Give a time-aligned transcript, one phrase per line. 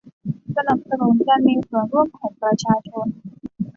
[0.55, 3.07] สนับสนุนการมีส่วนร่วมของประชาชน